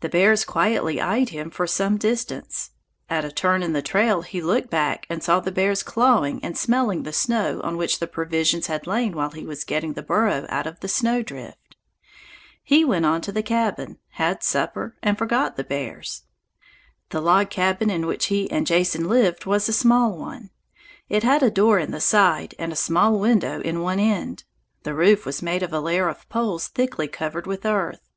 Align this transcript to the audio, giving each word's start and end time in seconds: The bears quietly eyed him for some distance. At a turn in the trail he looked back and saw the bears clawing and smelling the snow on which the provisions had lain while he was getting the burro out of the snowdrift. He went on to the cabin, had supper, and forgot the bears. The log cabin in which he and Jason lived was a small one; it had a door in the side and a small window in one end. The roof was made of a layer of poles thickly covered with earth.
The 0.00 0.08
bears 0.08 0.46
quietly 0.46 1.02
eyed 1.02 1.28
him 1.28 1.50
for 1.50 1.66
some 1.66 1.98
distance. 1.98 2.70
At 3.10 3.26
a 3.26 3.30
turn 3.30 3.62
in 3.62 3.74
the 3.74 3.82
trail 3.82 4.22
he 4.22 4.40
looked 4.40 4.70
back 4.70 5.06
and 5.10 5.22
saw 5.22 5.38
the 5.38 5.52
bears 5.52 5.82
clawing 5.82 6.42
and 6.42 6.56
smelling 6.56 7.02
the 7.02 7.12
snow 7.12 7.60
on 7.60 7.76
which 7.76 7.98
the 7.98 8.06
provisions 8.06 8.68
had 8.68 8.86
lain 8.86 9.12
while 9.14 9.28
he 9.32 9.44
was 9.44 9.64
getting 9.64 9.92
the 9.92 10.02
burro 10.02 10.46
out 10.48 10.66
of 10.66 10.80
the 10.80 10.88
snowdrift. 10.88 11.76
He 12.64 12.86
went 12.86 13.04
on 13.04 13.20
to 13.20 13.32
the 13.32 13.42
cabin, 13.42 13.98
had 14.12 14.42
supper, 14.42 14.96
and 15.02 15.18
forgot 15.18 15.56
the 15.58 15.62
bears. 15.64 16.22
The 17.10 17.20
log 17.20 17.50
cabin 17.50 17.90
in 17.90 18.06
which 18.06 18.28
he 18.28 18.50
and 18.50 18.66
Jason 18.66 19.10
lived 19.10 19.44
was 19.44 19.68
a 19.68 19.74
small 19.74 20.16
one; 20.16 20.48
it 21.10 21.22
had 21.22 21.42
a 21.42 21.50
door 21.50 21.78
in 21.78 21.90
the 21.90 22.00
side 22.00 22.54
and 22.58 22.72
a 22.72 22.76
small 22.76 23.20
window 23.20 23.60
in 23.60 23.82
one 23.82 24.00
end. 24.00 24.44
The 24.84 24.94
roof 24.94 25.26
was 25.26 25.42
made 25.42 25.62
of 25.62 25.74
a 25.74 25.80
layer 25.80 26.08
of 26.08 26.26
poles 26.30 26.68
thickly 26.68 27.08
covered 27.08 27.46
with 27.46 27.66
earth. 27.66 28.08